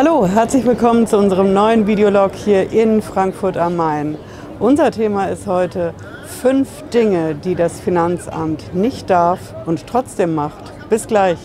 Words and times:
Hallo, 0.00 0.28
herzlich 0.28 0.64
willkommen 0.64 1.08
zu 1.08 1.18
unserem 1.18 1.52
neuen 1.52 1.88
Videolog 1.88 2.32
hier 2.32 2.70
in 2.70 3.02
Frankfurt 3.02 3.56
am 3.56 3.74
Main. 3.74 4.16
Unser 4.60 4.92
Thema 4.92 5.24
ist 5.24 5.48
heute 5.48 5.92
fünf 6.24 6.68
Dinge, 6.94 7.34
die 7.34 7.56
das 7.56 7.80
Finanzamt 7.80 8.76
nicht 8.76 9.10
darf 9.10 9.40
und 9.66 9.88
trotzdem 9.88 10.36
macht. 10.36 10.72
Bis 10.88 11.08
gleich. 11.08 11.38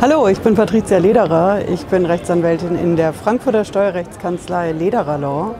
Hallo, 0.00 0.26
ich 0.26 0.40
bin 0.40 0.56
Patricia 0.56 0.98
Lederer. 0.98 1.60
Ich 1.68 1.86
bin 1.86 2.06
Rechtsanwältin 2.06 2.76
in 2.76 2.96
der 2.96 3.12
Frankfurter 3.12 3.64
Steuerrechtskanzlei 3.64 4.72
Lederer 4.72 5.18
Law. 5.18 5.54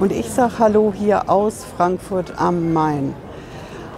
Und 0.00 0.12
ich 0.12 0.30
sage 0.30 0.60
Hallo 0.60 0.92
hier 0.96 1.28
aus 1.28 1.64
Frankfurt 1.64 2.34
am 2.36 2.72
Main. 2.72 3.14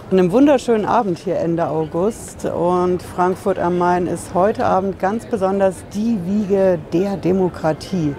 An 0.09 0.17
einem 0.17 0.31
wunderschönen 0.31 0.85
Abend 0.85 1.19
hier 1.19 1.37
Ende 1.37 1.67
August. 1.67 2.43
Und 2.45 3.03
Frankfurt 3.03 3.59
am 3.59 3.77
Main 3.77 4.07
ist 4.07 4.33
heute 4.33 4.65
Abend 4.65 4.97
ganz 4.97 5.27
besonders 5.27 5.75
die 5.93 6.17
Wiege 6.25 6.79
der 6.91 7.17
Demokratie. 7.17 8.15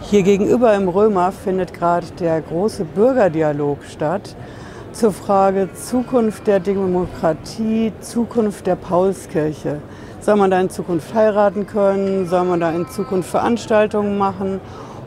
Hier 0.00 0.22
gegenüber 0.22 0.72
im 0.72 0.88
Römer 0.88 1.30
findet 1.30 1.74
gerade 1.74 2.06
der 2.18 2.40
große 2.40 2.86
Bürgerdialog 2.86 3.84
statt 3.84 4.34
zur 4.92 5.12
Frage 5.12 5.68
Zukunft 5.74 6.46
der 6.46 6.60
Demokratie, 6.60 7.92
Zukunft 8.00 8.66
der 8.66 8.76
Paulskirche. 8.76 9.82
Soll 10.20 10.36
man 10.36 10.50
da 10.50 10.58
in 10.58 10.70
Zukunft 10.70 11.12
heiraten 11.12 11.66
können? 11.66 12.26
Soll 12.26 12.44
man 12.44 12.60
da 12.60 12.70
in 12.70 12.88
Zukunft 12.88 13.28
Veranstaltungen 13.28 14.16
machen? 14.16 14.58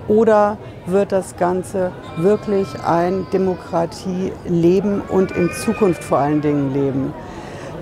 Oder 0.08 0.60
wird 0.88 1.12
das 1.12 1.38
Ganze 1.38 1.92
wirklich 2.18 2.68
ein 2.86 3.28
Demokratieleben 3.32 5.02
und 5.02 5.32
in 5.32 5.52
Zukunft 5.52 6.04
vor 6.04 6.20
allen 6.20 6.42
Dingen 6.42 6.74
leben? 6.74 7.14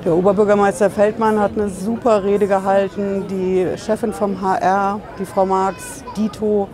Der 0.04 0.16
Oberbürgermeister 0.16 0.90
Feldmann 0.90 1.40
hat 1.40 1.54
eine 1.56 1.70
super 1.70 2.24
Rede 2.24 2.48
gehalten. 2.48 3.26
Die 3.30 3.68
Chefin 3.78 4.14
vom 4.14 4.42
HR, 4.42 5.00
die 5.20 5.26
Frau 5.26 5.46
Marx, 5.46 6.04
Dito. 6.16 6.68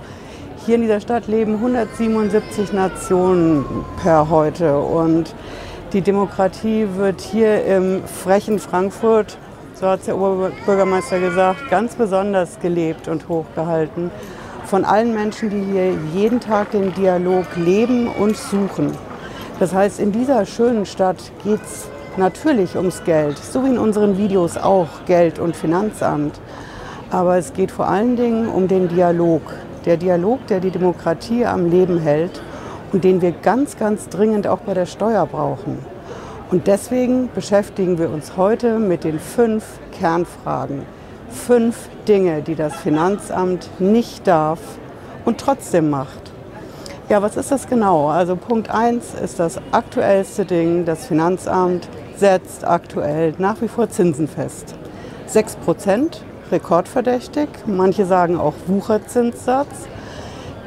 Hier 0.65 0.75
in 0.75 0.81
dieser 0.81 0.99
Stadt 0.99 1.27
leben 1.27 1.55
177 1.55 2.73
Nationen 2.73 3.65
per 4.01 4.29
heute. 4.29 4.77
Und 4.79 5.33
die 5.93 6.01
Demokratie 6.01 6.87
wird 6.95 7.21
hier 7.21 7.63
im 7.65 8.03
frechen 8.05 8.59
Frankfurt 8.59 9.37
so 9.81 9.87
hat 9.87 10.05
der 10.05 10.15
Oberbürgermeister 10.15 11.19
gesagt, 11.19 11.67
ganz 11.71 11.95
besonders 11.95 12.59
gelebt 12.59 13.07
und 13.07 13.27
hochgehalten 13.27 14.11
von 14.71 14.85
allen 14.85 15.13
Menschen, 15.13 15.49
die 15.49 15.69
hier 15.69 15.91
jeden 16.15 16.39
Tag 16.39 16.71
den 16.71 16.93
Dialog 16.93 17.45
leben 17.57 18.07
und 18.07 18.37
suchen. 18.37 18.93
Das 19.59 19.73
heißt, 19.73 19.99
in 19.99 20.13
dieser 20.13 20.45
schönen 20.45 20.85
Stadt 20.85 21.17
geht 21.43 21.59
es 21.61 21.89
natürlich 22.15 22.77
ums 22.77 23.03
Geld, 23.03 23.37
so 23.37 23.65
wie 23.65 23.67
in 23.67 23.77
unseren 23.77 24.17
Videos 24.17 24.55
auch 24.55 24.87
Geld 25.05 25.39
und 25.39 25.57
Finanzamt. 25.57 26.39
Aber 27.09 27.37
es 27.37 27.51
geht 27.51 27.69
vor 27.69 27.89
allen 27.89 28.15
Dingen 28.15 28.47
um 28.47 28.69
den 28.69 28.87
Dialog. 28.87 29.41
Der 29.83 29.97
Dialog, 29.97 30.47
der 30.47 30.61
die 30.61 30.71
Demokratie 30.71 31.45
am 31.45 31.69
Leben 31.69 31.99
hält 31.99 32.41
und 32.93 33.03
den 33.03 33.21
wir 33.21 33.33
ganz, 33.33 33.77
ganz 33.77 34.07
dringend 34.07 34.47
auch 34.47 34.59
bei 34.59 34.73
der 34.73 34.85
Steuer 34.85 35.25
brauchen. 35.25 35.79
Und 36.49 36.67
deswegen 36.67 37.29
beschäftigen 37.35 37.97
wir 37.97 38.09
uns 38.09 38.37
heute 38.37 38.79
mit 38.79 39.03
den 39.03 39.19
fünf 39.19 39.65
Kernfragen. 39.99 40.83
Fünf 41.31 41.89
Dinge, 42.07 42.41
die 42.41 42.55
das 42.55 42.75
Finanzamt 42.75 43.69
nicht 43.79 44.27
darf 44.27 44.59
und 45.25 45.39
trotzdem 45.39 45.89
macht. 45.89 46.31
Ja, 47.09 47.21
was 47.21 47.35
ist 47.35 47.51
das 47.51 47.67
genau? 47.67 48.09
Also 48.09 48.35
Punkt 48.35 48.69
1 48.69 49.15
ist 49.15 49.39
das 49.39 49.59
aktuellste 49.71 50.45
Ding. 50.45 50.85
Das 50.85 51.07
Finanzamt 51.07 51.87
setzt 52.15 52.65
aktuell 52.65 53.33
nach 53.37 53.61
wie 53.61 53.67
vor 53.67 53.89
Zinsen 53.89 54.27
fest. 54.27 54.75
6 55.27 55.55
Prozent, 55.57 56.23
rekordverdächtig. 56.51 57.49
Manche 57.65 58.05
sagen 58.05 58.37
auch 58.37 58.53
Wucherzinssatz. 58.67 59.87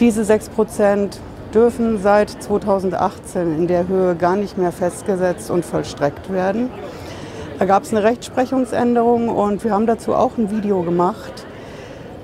Diese 0.00 0.24
6 0.24 0.48
Prozent 0.50 1.20
dürfen 1.54 2.02
seit 2.02 2.30
2018 2.42 3.56
in 3.56 3.66
der 3.68 3.86
Höhe 3.86 4.16
gar 4.16 4.36
nicht 4.36 4.58
mehr 4.58 4.72
festgesetzt 4.72 5.50
und 5.50 5.64
vollstreckt 5.64 6.32
werden. 6.32 6.68
Da 7.56 7.66
gab 7.66 7.84
es 7.84 7.92
eine 7.92 8.02
Rechtsprechungsänderung 8.02 9.28
und 9.28 9.62
wir 9.62 9.70
haben 9.70 9.86
dazu 9.86 10.12
auch 10.12 10.36
ein 10.36 10.50
Video 10.50 10.82
gemacht. 10.82 11.46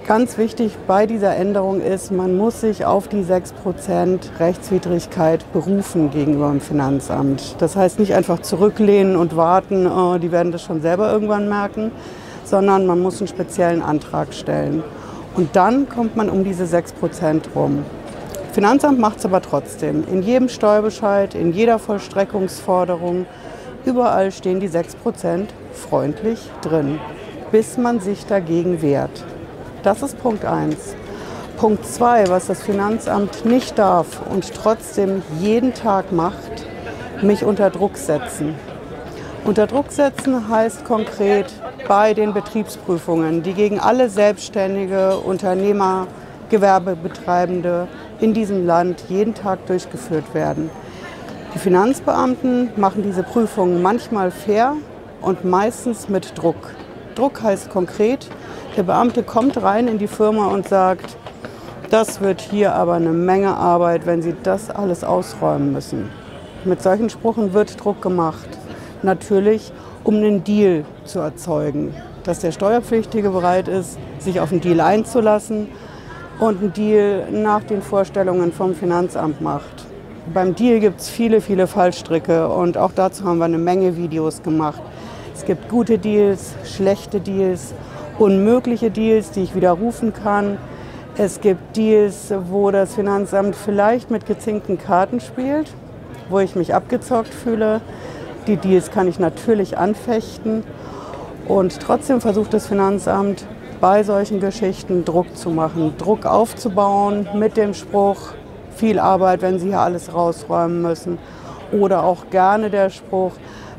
Ganz 0.04 0.38
wichtig 0.38 0.76
bei 0.88 1.06
dieser 1.06 1.36
Änderung 1.36 1.80
ist, 1.80 2.10
man 2.10 2.36
muss 2.36 2.62
sich 2.62 2.84
auf 2.84 3.06
die 3.06 3.22
6% 3.22 4.40
Rechtswidrigkeit 4.40 5.44
berufen 5.52 6.10
gegenüber 6.10 6.50
dem 6.50 6.60
Finanzamt. 6.60 7.54
Das 7.60 7.76
heißt 7.76 8.00
nicht 8.00 8.12
einfach 8.14 8.40
zurücklehnen 8.40 9.14
und 9.14 9.36
warten, 9.36 9.86
oh, 9.86 10.18
die 10.18 10.32
werden 10.32 10.50
das 10.50 10.62
schon 10.62 10.82
selber 10.82 11.12
irgendwann 11.12 11.48
merken, 11.48 11.92
sondern 12.44 12.84
man 12.86 12.98
muss 12.98 13.20
einen 13.20 13.28
speziellen 13.28 13.82
Antrag 13.82 14.34
stellen. 14.34 14.82
Und 15.36 15.54
dann 15.54 15.88
kommt 15.88 16.16
man 16.16 16.28
um 16.28 16.42
diese 16.42 16.64
6% 16.64 17.54
rum. 17.54 17.84
Finanzamt 18.52 18.98
macht 18.98 19.18
es 19.18 19.26
aber 19.26 19.40
trotzdem. 19.40 20.02
In 20.10 20.22
jedem 20.22 20.48
Steuerbescheid, 20.48 21.36
in 21.36 21.52
jeder 21.52 21.78
Vollstreckungsforderung, 21.78 23.26
überall 23.84 24.32
stehen 24.32 24.60
die 24.60 24.68
6% 24.68 25.48
freundlich 25.72 26.50
drin, 26.62 26.98
bis 27.50 27.76
man 27.76 28.00
sich 28.00 28.26
dagegen 28.26 28.82
wehrt. 28.82 29.24
Das 29.82 30.02
ist 30.02 30.20
Punkt 30.22 30.44
1. 30.44 30.94
Punkt 31.56 31.86
2, 31.86 32.28
was 32.28 32.46
das 32.46 32.62
Finanzamt 32.62 33.44
nicht 33.44 33.78
darf 33.78 34.22
und 34.30 34.54
trotzdem 34.54 35.22
jeden 35.40 35.74
Tag 35.74 36.12
macht, 36.12 36.66
mich 37.22 37.44
unter 37.44 37.70
Druck 37.70 37.96
setzen. 37.96 38.54
Unter 39.44 39.66
Druck 39.66 39.90
setzen 39.90 40.48
heißt 40.48 40.84
konkret 40.84 41.46
bei 41.88 42.14
den 42.14 42.34
Betriebsprüfungen, 42.34 43.42
die 43.42 43.52
gegen 43.52 43.80
alle 43.80 44.08
Selbstständige, 44.08 45.16
Unternehmer, 45.18 46.06
Gewerbebetreibende 46.50 47.88
in 48.20 48.34
diesem 48.34 48.66
Land 48.66 49.04
jeden 49.08 49.34
Tag 49.34 49.66
durchgeführt 49.66 50.34
werden. 50.34 50.70
Die 51.52 51.58
Finanzbeamten 51.58 52.70
machen 52.76 53.02
diese 53.02 53.24
Prüfungen 53.24 53.82
manchmal 53.82 54.30
fair 54.30 54.76
und 55.20 55.44
meistens 55.44 56.08
mit 56.08 56.38
Druck. 56.38 56.74
Druck 57.16 57.42
heißt 57.42 57.70
konkret, 57.70 58.28
der 58.76 58.84
Beamte 58.84 59.24
kommt 59.24 59.60
rein 59.60 59.88
in 59.88 59.98
die 59.98 60.06
Firma 60.06 60.46
und 60.46 60.68
sagt, 60.68 61.16
das 61.90 62.20
wird 62.20 62.40
hier 62.40 62.74
aber 62.76 62.94
eine 62.94 63.10
Menge 63.10 63.56
Arbeit, 63.56 64.06
wenn 64.06 64.22
Sie 64.22 64.36
das 64.44 64.70
alles 64.70 65.02
ausräumen 65.02 65.72
müssen. 65.72 66.08
Mit 66.64 66.82
solchen 66.82 67.10
Sprüchen 67.10 67.52
wird 67.52 67.82
Druck 67.82 68.00
gemacht. 68.00 68.48
Natürlich, 69.02 69.72
um 70.04 70.14
einen 70.14 70.44
Deal 70.44 70.84
zu 71.04 71.18
erzeugen, 71.18 71.92
dass 72.22 72.38
der 72.38 72.52
Steuerpflichtige 72.52 73.30
bereit 73.30 73.66
ist, 73.66 73.98
sich 74.20 74.38
auf 74.38 74.52
einen 74.52 74.60
Deal 74.60 74.80
einzulassen 74.80 75.66
und 76.38 76.60
einen 76.60 76.72
Deal 76.72 77.26
nach 77.32 77.64
den 77.64 77.82
Vorstellungen 77.82 78.52
vom 78.52 78.72
Finanzamt 78.74 79.40
macht. 79.40 79.89
Beim 80.32 80.54
Deal 80.54 80.78
gibt 80.78 81.00
es 81.00 81.08
viele, 81.08 81.40
viele 81.40 81.66
Fallstricke 81.66 82.48
und 82.48 82.78
auch 82.78 82.92
dazu 82.94 83.24
haben 83.24 83.38
wir 83.38 83.46
eine 83.46 83.58
Menge 83.58 83.96
Videos 83.96 84.44
gemacht. 84.44 84.80
Es 85.34 85.44
gibt 85.44 85.68
gute 85.68 85.98
Deals, 85.98 86.54
schlechte 86.64 87.18
Deals, 87.18 87.74
unmögliche 88.16 88.92
Deals, 88.92 89.32
die 89.32 89.42
ich 89.42 89.56
widerrufen 89.56 90.12
kann. 90.12 90.58
Es 91.16 91.40
gibt 91.40 91.76
Deals, 91.76 92.32
wo 92.48 92.70
das 92.70 92.94
Finanzamt 92.94 93.56
vielleicht 93.56 94.12
mit 94.12 94.24
gezinkten 94.24 94.78
Karten 94.78 95.18
spielt, 95.18 95.72
wo 96.28 96.38
ich 96.38 96.54
mich 96.54 96.74
abgezockt 96.74 97.34
fühle. 97.34 97.80
Die 98.46 98.56
Deals 98.56 98.92
kann 98.92 99.08
ich 99.08 99.18
natürlich 99.18 99.78
anfechten. 99.78 100.62
Und 101.48 101.80
trotzdem 101.80 102.20
versucht 102.20 102.54
das 102.54 102.68
Finanzamt 102.68 103.46
bei 103.80 104.04
solchen 104.04 104.38
Geschichten 104.38 105.04
Druck 105.04 105.36
zu 105.36 105.50
machen, 105.50 105.94
Druck 105.98 106.24
aufzubauen 106.24 107.26
mit 107.34 107.56
dem 107.56 107.74
Spruch, 107.74 108.34
viel 108.80 108.98
Arbeit, 108.98 109.42
wenn 109.42 109.58
Sie 109.58 109.68
hier 109.68 109.78
alles 109.78 110.12
rausräumen 110.12 110.82
müssen. 110.82 111.18
Oder 111.70 112.02
auch 112.02 112.30
gerne 112.30 112.70
der 112.70 112.90
Spruch, 112.90 113.32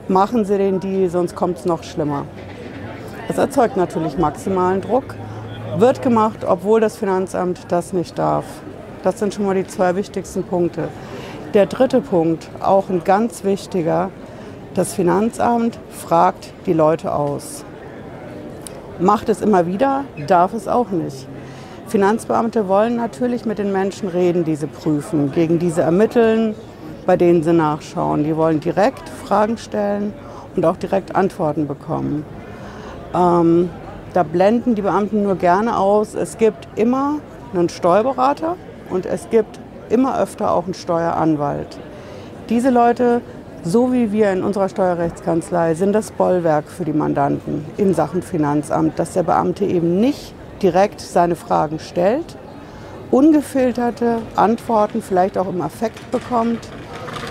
machen 0.07 0.45
Sie 0.45 0.57
den 0.57 0.79
Deal, 0.79 1.09
sonst 1.09 1.35
kommt 1.35 1.57
es 1.57 1.65
noch 1.65 1.83
schlimmer. 1.83 2.25
Das 3.27 3.37
erzeugt 3.37 3.75
natürlich 3.75 4.17
maximalen 4.17 4.79
Druck, 4.79 5.15
wird 5.77 6.01
gemacht, 6.01 6.45
obwohl 6.47 6.79
das 6.79 6.95
Finanzamt 6.95 7.59
das 7.69 7.91
nicht 7.91 8.17
darf. 8.17 8.45
Das 9.03 9.19
sind 9.19 9.33
schon 9.33 9.45
mal 9.45 9.55
die 9.55 9.67
zwei 9.67 9.95
wichtigsten 9.95 10.43
Punkte. 10.43 10.87
Der 11.53 11.65
dritte 11.65 11.99
Punkt, 11.99 12.49
auch 12.61 12.89
ein 12.89 13.03
ganz 13.03 13.43
wichtiger, 13.43 14.09
das 14.75 14.93
Finanzamt 14.93 15.77
fragt 15.89 16.53
die 16.65 16.73
Leute 16.73 17.13
aus 17.13 17.65
macht 19.01 19.29
es 19.29 19.41
immer 19.41 19.65
wieder, 19.65 20.05
darf 20.27 20.53
es 20.53 20.67
auch 20.67 20.89
nicht. 20.89 21.27
Finanzbeamte 21.91 22.69
wollen 22.69 22.95
natürlich 22.95 23.43
mit 23.43 23.57
den 23.57 23.73
Menschen 23.73 24.07
reden, 24.07 24.45
die 24.45 24.55
sie 24.55 24.67
prüfen, 24.67 25.29
gegen 25.33 25.59
diese 25.59 25.81
ermitteln, 25.81 26.55
bei 27.05 27.17
denen 27.17 27.43
sie 27.43 27.51
nachschauen. 27.51 28.23
Die 28.23 28.37
wollen 28.37 28.61
direkt 28.61 29.09
Fragen 29.09 29.57
stellen 29.57 30.13
und 30.55 30.65
auch 30.65 30.77
direkt 30.77 31.13
Antworten 31.15 31.67
bekommen. 31.67 32.25
Ähm, 33.13 33.69
da 34.13 34.23
blenden 34.23 34.73
die 34.75 34.83
Beamten 34.83 35.23
nur 35.23 35.35
gerne 35.35 35.77
aus. 35.77 36.15
Es 36.15 36.37
gibt 36.37 36.65
immer 36.77 37.19
einen 37.53 37.67
Steuerberater 37.67 38.55
und 38.89 39.05
es 39.05 39.29
gibt 39.29 39.59
immer 39.89 40.17
öfter 40.17 40.51
auch 40.51 40.63
einen 40.63 40.73
Steueranwalt. 40.73 41.77
Diese 42.47 42.69
Leute, 42.69 43.19
so 43.63 43.91
wie 43.91 44.13
wir 44.13 44.31
in 44.31 44.43
unserer 44.43 44.69
Steuerrechtskanzlei, 44.69 45.73
sind 45.73 45.91
das 45.91 46.11
Bollwerk 46.11 46.69
für 46.69 46.85
die 46.85 46.93
Mandanten 46.93 47.65
in 47.75 47.93
Sachen 47.93 48.21
Finanzamt, 48.21 48.97
dass 48.97 49.11
der 49.11 49.23
Beamte 49.23 49.65
eben 49.65 49.99
nicht 49.99 50.33
direkt 50.61 51.01
seine 51.01 51.35
Fragen 51.35 51.79
stellt, 51.79 52.37
ungefilterte 53.09 54.19
Antworten 54.35 55.01
vielleicht 55.01 55.37
auch 55.37 55.49
im 55.49 55.61
Affekt 55.61 56.11
bekommt, 56.11 56.59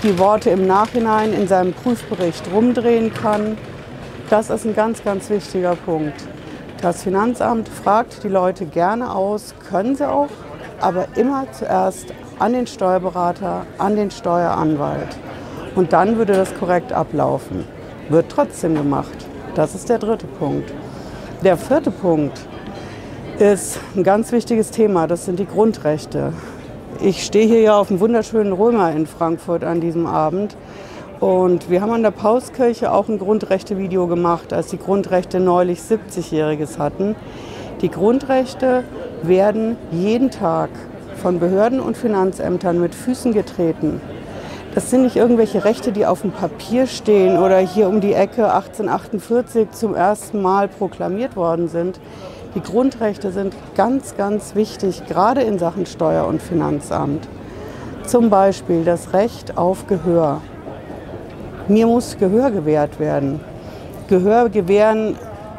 die 0.03 0.19
Worte 0.19 0.50
im 0.50 0.67
Nachhinein 0.67 1.32
in 1.32 1.49
seinem 1.49 1.73
Prüfbericht 1.73 2.44
rumdrehen 2.53 3.12
kann. 3.12 3.56
Das 4.29 4.50
ist 4.50 4.65
ein 4.65 4.75
ganz, 4.75 5.03
ganz 5.05 5.31
wichtiger 5.31 5.77
Punkt. 5.77 6.15
Das 6.81 7.03
Finanzamt 7.03 7.69
fragt 7.69 8.23
die 8.25 8.29
Leute 8.29 8.65
gerne 8.65 9.15
aus, 9.15 9.55
können 9.69 9.97
sie 9.97 10.09
auch, 10.09 10.31
aber 10.81 11.06
immer 11.17 11.44
zuerst 11.53 12.15
an 12.38 12.55
den 12.55 12.67
Steuerberater, 12.67 13.67
an 13.76 13.97
den 13.97 14.11
Steueranwalt. 14.11 15.19
Und 15.75 15.93
dann 15.93 16.17
würde 16.17 16.33
das 16.33 16.55
korrekt 16.55 16.93
ablaufen. 16.93 17.65
Wird 18.09 18.31
trotzdem 18.31 18.75
gemacht. 18.75 19.26
Das 19.55 19.75
ist 19.75 19.88
der 19.88 19.99
dritte 19.99 20.26
Punkt. 20.26 20.73
Der 21.44 21.56
vierte 21.56 21.91
Punkt 21.91 22.41
ist 23.40 23.81
ein 23.96 24.02
ganz 24.02 24.32
wichtiges 24.32 24.70
Thema, 24.70 25.06
das 25.06 25.25
sind 25.25 25.38
die 25.38 25.46
Grundrechte. 25.46 26.34
Ich 27.00 27.25
stehe 27.25 27.46
hier 27.46 27.60
ja 27.62 27.78
auf 27.78 27.90
einem 27.90 28.00
wunderschönen 28.00 28.52
Römer 28.52 28.92
in 28.92 29.06
Frankfurt 29.06 29.64
an 29.64 29.81
diesem 29.81 30.06
Abend 30.06 30.56
und 31.20 31.70
wir 31.70 31.81
haben 31.81 31.92
an 31.92 32.02
der 32.02 32.10
Pauskirche 32.10 32.92
auch 32.92 33.08
ein 33.08 33.19
Grundrechte-Video 33.19 34.06
gemacht, 34.08 34.52
als 34.52 34.66
die 34.66 34.78
Grundrechte 34.78 35.40
neulich 35.40 35.81
70-Jähriges 35.81 36.78
hatten. 36.78 37.16
Die 37.81 37.90
Grundrechte 37.90 38.84
werden 39.22 39.78
jeden 39.90 40.31
Tag 40.31 40.69
von 41.22 41.40
Behörden 41.40 41.81
und 41.81 41.96
Finanzämtern 41.96 42.78
mit 42.78 42.94
Füßen 42.94 43.32
getreten. 43.32 44.02
Das 44.72 44.88
sind 44.88 45.02
nicht 45.02 45.17
irgendwelche 45.17 45.64
Rechte, 45.64 45.90
die 45.90 46.06
auf 46.06 46.20
dem 46.20 46.31
Papier 46.31 46.87
stehen 46.87 47.38
oder 47.38 47.58
hier 47.58 47.88
um 47.88 48.00
die 48.00 48.12
Ecke 48.12 48.52
1848 48.52 49.72
zum 49.72 49.96
ersten 49.96 50.40
Mal 50.40 50.69
proklamiert 50.69 51.34
worden 51.34 51.67
sind. 51.69 51.99
Die 52.55 52.62
Grundrechte 52.62 53.32
sind 53.32 53.52
ganz, 53.75 54.17
ganz 54.17 54.55
wichtig, 54.55 55.02
gerade 55.08 55.40
in 55.43 55.58
Sachen 55.58 55.87
Steuer- 55.87 56.28
und 56.28 56.40
Finanzamt. 56.40 57.26
Zum 58.06 58.31
Beispiel 58.31 58.84
das 58.84 59.12
Recht 59.12 59.58
auf 59.58 59.88
Gehör. 59.88 60.40
Mir 61.66 61.88
muss 61.88 62.16
Gehör 62.16 62.52
gewährt 62.52 63.00
werden. 63.00 63.40
Gehör 64.08 64.49
gewähren, 64.50 65.16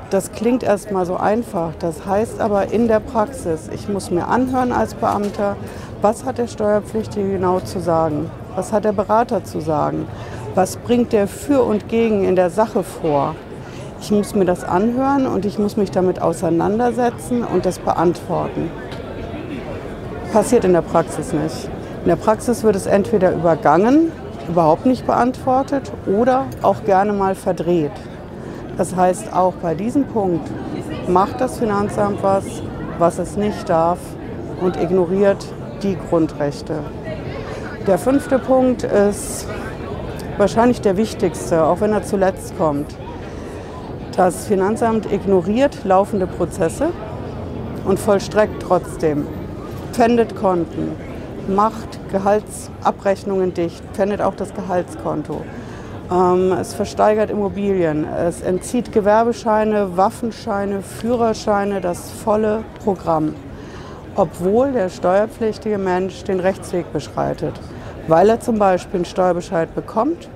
das 0.09 0.31
klingt 0.31 0.63
erstmal 0.63 1.05
so 1.05 1.17
einfach. 1.17 1.73
Das 1.79 2.05
heißt 2.05 2.39
aber 2.39 2.71
in 2.71 2.87
der 2.87 3.01
Praxis, 3.01 3.69
ich 3.73 3.89
muss 3.89 4.09
mir 4.09 4.27
anhören 4.29 4.71
als 4.71 4.93
Beamter, 4.93 5.57
was 6.01 6.23
hat 6.23 6.37
der 6.37 6.47
Steuerpflichtige 6.47 7.29
genau 7.29 7.59
zu 7.59 7.81
sagen? 7.81 8.29
Was 8.55 8.73
hat 8.73 8.83
der 8.83 8.91
Berater 8.91 9.43
zu 9.43 9.61
sagen? 9.61 10.07
Was 10.55 10.75
bringt 10.75 11.13
der 11.13 11.27
für 11.27 11.63
und 11.63 11.87
gegen 11.87 12.25
in 12.25 12.35
der 12.35 12.49
Sache 12.49 12.83
vor? 12.83 13.35
Ich 14.01 14.11
muss 14.11 14.35
mir 14.35 14.45
das 14.45 14.63
anhören 14.63 15.25
und 15.25 15.45
ich 15.45 15.57
muss 15.57 15.77
mich 15.77 15.91
damit 15.91 16.21
auseinandersetzen 16.21 17.43
und 17.43 17.65
das 17.65 17.79
beantworten. 17.79 18.69
Passiert 20.33 20.65
in 20.65 20.73
der 20.73 20.81
Praxis 20.81 21.31
nicht. 21.31 21.69
In 22.01 22.07
der 22.07 22.15
Praxis 22.17 22.63
wird 22.63 22.75
es 22.75 22.87
entweder 22.87 23.31
übergangen 23.31 24.11
überhaupt 24.49 24.85
nicht 24.85 25.05
beantwortet 25.05 25.91
oder 26.07 26.45
auch 26.61 26.83
gerne 26.83 27.13
mal 27.13 27.35
verdreht. 27.35 27.91
Das 28.77 28.95
heißt, 28.95 29.31
auch 29.33 29.53
bei 29.61 29.75
diesem 29.75 30.05
Punkt 30.05 30.49
macht 31.07 31.39
das 31.39 31.59
Finanzamt 31.59 32.21
was, 32.21 32.45
was 32.97 33.19
es 33.19 33.37
nicht 33.37 33.69
darf 33.69 33.99
und 34.59 34.77
ignoriert 34.77 35.45
die 35.83 35.95
Grundrechte. 36.09 36.79
Der 37.87 37.97
fünfte 37.97 38.37
Punkt 38.37 38.83
ist 38.83 39.47
wahrscheinlich 40.37 40.81
der 40.81 40.97
wichtigste, 40.97 41.63
auch 41.63 41.81
wenn 41.81 41.93
er 41.93 42.03
zuletzt 42.03 42.55
kommt. 42.55 42.95
Das 44.15 44.45
Finanzamt 44.45 45.11
ignoriert 45.11 45.83
laufende 45.83 46.27
Prozesse 46.27 46.89
und 47.85 47.99
vollstreckt 47.99 48.61
trotzdem, 48.61 49.25
pfändet 49.93 50.35
Konten, 50.35 50.91
macht 51.47 51.99
Gehaltsabrechnungen 52.11 53.55
dicht, 53.55 53.83
pfändet 53.93 54.21
auch 54.21 54.35
das 54.35 54.53
Gehaltskonto. 54.53 55.41
Ähm, 56.11 56.51
es 56.51 56.75
versteigert 56.75 57.31
Immobilien, 57.31 58.05
es 58.05 58.41
entzieht 58.41 58.91
Gewerbescheine, 58.91 59.97
Waffenscheine, 59.97 60.83
Führerscheine, 60.83 61.81
das 61.81 62.11
volle 62.11 62.63
Programm. 62.83 63.33
Obwohl 64.15 64.73
der 64.73 64.89
steuerpflichtige 64.89 65.77
Mensch 65.77 66.23
den 66.23 66.39
Rechtsweg 66.39 66.91
beschreitet, 66.91 67.53
weil 68.07 68.29
er 68.29 68.39
zum 68.39 68.59
Beispiel 68.59 68.97
einen 68.97 69.05
Steuerbescheid 69.05 69.73
bekommt, 69.73 70.27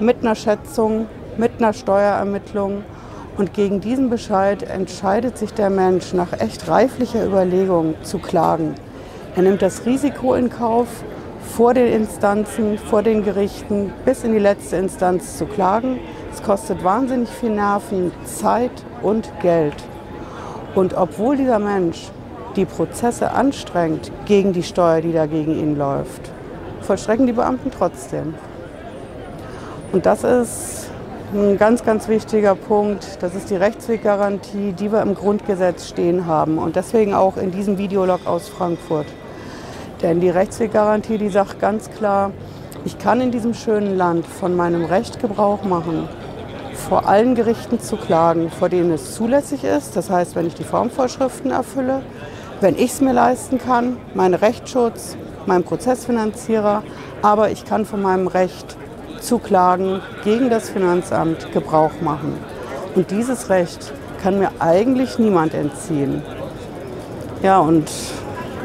mit 0.00 0.20
einer 0.20 0.34
Schätzung, 0.34 1.06
mit 1.36 1.52
einer 1.58 1.72
Steuerermittlung 1.72 2.82
und 3.38 3.54
gegen 3.54 3.80
diesen 3.80 4.10
Bescheid 4.10 4.62
entscheidet 4.64 5.38
sich 5.38 5.54
der 5.54 5.70
Mensch 5.70 6.12
nach 6.12 6.32
echt 6.40 6.68
reiflicher 6.68 7.24
Überlegung 7.24 7.94
zu 8.02 8.18
klagen. 8.18 8.74
Er 9.36 9.42
nimmt 9.42 9.62
das 9.62 9.86
Risiko 9.86 10.34
in 10.34 10.50
Kauf, 10.50 10.88
vor 11.56 11.74
den 11.74 11.92
Instanzen, 11.92 12.78
vor 12.78 13.02
den 13.02 13.24
Gerichten 13.24 13.92
bis 14.04 14.24
in 14.24 14.32
die 14.32 14.38
letzte 14.38 14.76
Instanz 14.76 15.36
zu 15.38 15.46
klagen. 15.46 15.98
Es 16.32 16.42
kostet 16.42 16.82
wahnsinnig 16.82 17.28
viel 17.28 17.50
Nerven, 17.50 18.10
Zeit 18.24 18.70
und 19.02 19.30
Geld. 19.40 19.74
Und 20.74 20.94
obwohl 20.94 21.36
dieser 21.36 21.58
Mensch 21.58 22.10
die 22.56 22.64
Prozesse 22.64 23.32
anstrengt 23.32 24.12
gegen 24.26 24.52
die 24.52 24.62
Steuer, 24.62 25.00
die 25.00 25.12
da 25.12 25.26
gegen 25.26 25.58
ihn 25.58 25.76
läuft, 25.76 26.30
vollstrecken 26.80 27.26
die 27.26 27.32
Beamten 27.32 27.70
trotzdem. 27.70 28.34
Und 29.92 30.06
das 30.06 30.24
ist 30.24 30.90
ein 31.34 31.56
ganz, 31.56 31.84
ganz 31.84 32.08
wichtiger 32.08 32.54
Punkt. 32.54 33.22
Das 33.22 33.34
ist 33.34 33.50
die 33.50 33.56
Rechtsweggarantie, 33.56 34.72
die 34.72 34.92
wir 34.92 35.02
im 35.02 35.14
Grundgesetz 35.14 35.88
stehen 35.88 36.26
haben. 36.26 36.58
Und 36.58 36.76
deswegen 36.76 37.14
auch 37.14 37.36
in 37.36 37.50
diesem 37.50 37.78
Videolog 37.78 38.26
aus 38.26 38.48
Frankfurt. 38.48 39.06
Denn 40.02 40.20
die 40.20 40.30
Rechtsweggarantie, 40.30 41.18
die 41.18 41.28
sagt 41.28 41.60
ganz 41.60 41.90
klar, 41.90 42.32
ich 42.84 42.98
kann 42.98 43.20
in 43.20 43.30
diesem 43.30 43.54
schönen 43.54 43.96
Land 43.96 44.26
von 44.26 44.56
meinem 44.56 44.84
Recht 44.84 45.20
Gebrauch 45.20 45.62
machen, 45.62 46.08
vor 46.74 47.06
allen 47.06 47.34
Gerichten 47.34 47.78
zu 47.80 47.96
klagen, 47.96 48.50
vor 48.50 48.68
denen 48.68 48.90
es 48.90 49.14
zulässig 49.14 49.62
ist. 49.62 49.96
Das 49.96 50.10
heißt, 50.10 50.34
wenn 50.34 50.46
ich 50.46 50.54
die 50.54 50.64
Formvorschriften 50.64 51.52
erfülle, 51.52 52.02
wenn 52.62 52.76
ich 52.76 52.92
es 52.92 53.00
mir 53.00 53.12
leisten 53.12 53.58
kann, 53.58 53.96
mein 54.14 54.34
Rechtsschutz, 54.34 55.16
mein 55.46 55.64
Prozessfinanzierer, 55.64 56.84
aber 57.20 57.50
ich 57.50 57.64
kann 57.64 57.84
von 57.84 58.00
meinem 58.00 58.28
Recht 58.28 58.76
zu 59.20 59.38
klagen 59.38 60.00
gegen 60.22 60.48
das 60.48 60.70
Finanzamt 60.70 61.52
Gebrauch 61.52 62.00
machen. 62.00 62.34
Und 62.94 63.10
dieses 63.10 63.50
Recht 63.50 63.92
kann 64.22 64.38
mir 64.38 64.50
eigentlich 64.60 65.18
niemand 65.18 65.54
entziehen. 65.54 66.22
Ja, 67.42 67.58
und 67.58 67.90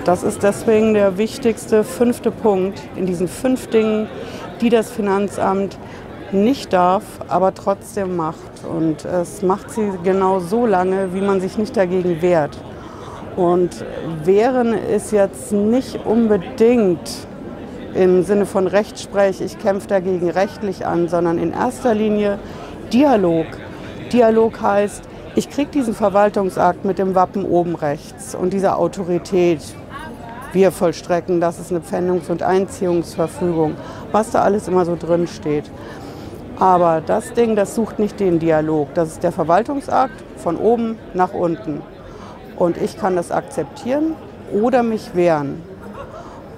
das 0.06 0.22
ist 0.22 0.44
deswegen 0.44 0.94
der 0.94 1.18
wichtigste 1.18 1.84
fünfte 1.84 2.30
Punkt 2.30 2.80
in 2.96 3.08
diesen 3.08 3.28
fünf 3.28 3.68
Dingen, 3.68 4.08
die 4.62 4.70
das 4.70 4.92
Finanzamt 4.92 5.78
nicht 6.32 6.72
darf, 6.72 7.04
aber 7.28 7.54
trotzdem 7.56 8.16
macht. 8.16 8.64
Und 8.64 9.06
es 9.06 9.42
macht 9.42 9.72
sie 9.72 9.92
genau 10.04 10.40
so 10.40 10.68
lange, 10.68 11.16
wie 11.16 11.22
man 11.22 11.42
sich 11.42 11.58
nicht 11.58 11.76
dagegen 11.76 12.22
wehrt. 12.22 12.58
Und 13.38 13.86
wehren 14.24 14.74
ist 14.74 15.12
jetzt 15.12 15.52
nicht 15.54 16.06
unbedingt 16.06 17.28
im 17.94 18.24
Sinne 18.24 18.48
von 18.48 18.66
Rechtsprech, 18.66 19.42
ich 19.42 19.60
kämpfe 19.60 19.88
dagegen 19.88 20.30
rechtlich 20.30 20.88
an, 20.88 21.08
sondern 21.08 21.38
in 21.38 21.54
erster 21.54 21.94
Linie 21.94 22.40
Dialog. 22.92 23.46
Dialog 24.12 24.60
heißt, 24.60 25.04
ich 25.36 25.52
kriege 25.52 25.70
diesen 25.70 25.94
Verwaltungsakt 25.94 26.84
mit 26.84 26.98
dem 26.98 27.14
Wappen 27.14 27.46
oben 27.46 27.76
rechts 27.76 28.34
und 28.34 28.54
dieser 28.54 28.80
Autorität, 28.80 29.62
wir 30.52 30.72
vollstrecken, 30.72 31.40
das 31.40 31.60
ist 31.60 31.72
eine 31.72 31.82
Pfändungs- 31.82 32.32
und 32.32 32.42
Einziehungsverfügung, 32.42 33.76
was 34.12 34.32
da 34.32 34.42
alles 34.42 34.68
immer 34.68 34.84
so 34.84 34.96
drin 34.96 35.28
steht. 35.28 35.70
Aber 36.58 37.02
das 37.06 37.34
Ding, 37.34 37.56
das 37.56 37.76
sucht 37.76 38.00
nicht 38.00 38.20
den 38.20 38.40
Dialog. 38.40 38.96
Das 38.96 39.10
ist 39.10 39.22
der 39.22 39.32
Verwaltungsakt 39.32 40.24
von 40.38 40.58
oben 40.58 40.98
nach 41.14 41.34
unten. 41.34 41.84
Und 42.58 42.78
ich 42.78 42.98
kann 42.98 43.16
das 43.16 43.32
akzeptieren 43.32 44.16
oder 44.52 44.84
mich 44.84 45.16
wehren. 45.16 45.62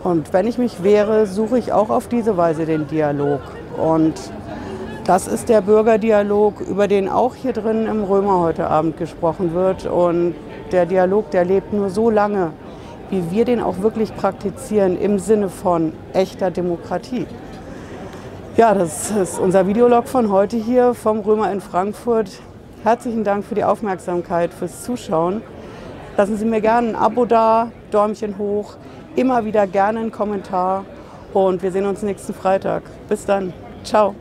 Und 0.03 0.31
wenn 0.31 0.47
ich 0.47 0.57
mich 0.57 0.81
wehre, 0.81 1.27
suche 1.27 1.59
ich 1.59 1.73
auch 1.73 1.89
auf 1.89 2.07
diese 2.07 2.37
Weise 2.37 2.65
den 2.65 2.87
Dialog. 2.87 3.41
Und 3.77 4.13
das 5.05 5.27
ist 5.27 5.49
der 5.49 5.61
Bürgerdialog, 5.61 6.61
über 6.61 6.87
den 6.87 7.09
auch 7.09 7.35
hier 7.35 7.51
drin 7.51 7.85
im 7.85 8.03
Römer 8.03 8.39
heute 8.39 8.67
Abend 8.67 8.97
gesprochen 8.97 9.53
wird. 9.53 9.85
Und 9.85 10.35
der 10.71 10.85
Dialog, 10.85 11.31
der 11.31 11.43
lebt 11.43 11.73
nur 11.73 11.89
so 11.89 12.09
lange, 12.09 12.51
wie 13.09 13.29
wir 13.31 13.43
den 13.43 13.59
auch 13.59 13.79
wirklich 13.79 14.15
praktizieren 14.15 14.97
im 14.97 15.19
Sinne 15.19 15.49
von 15.49 15.93
echter 16.13 16.51
Demokratie. 16.51 17.25
Ja, 18.55 18.73
das 18.73 19.11
ist 19.11 19.39
unser 19.39 19.67
Videolog 19.67 20.07
von 20.07 20.31
heute 20.31 20.57
hier 20.57 20.93
vom 20.93 21.19
Römer 21.19 21.51
in 21.51 21.59
Frankfurt. 21.59 22.29
Herzlichen 22.83 23.23
Dank 23.23 23.45
für 23.45 23.55
die 23.55 23.63
Aufmerksamkeit, 23.63 24.53
fürs 24.53 24.83
Zuschauen. 24.83 25.41
Lassen 26.19 26.35
Sie 26.35 26.43
mir 26.43 26.59
gerne 26.59 26.89
ein 26.89 26.95
Abo 26.97 27.23
da, 27.23 27.71
Däumchen 27.91 28.37
hoch, 28.37 28.75
immer 29.15 29.45
wieder 29.45 29.65
gerne 29.65 30.01
einen 30.01 30.11
Kommentar 30.11 30.83
Und 31.31 31.63
wir 31.63 31.71
sehen 31.71 31.85
uns 31.85 32.01
nächsten 32.01 32.33
Freitag. 32.33 32.83
Bis 33.07 33.25
dann. 33.25 33.53
Ciao. 33.85 34.15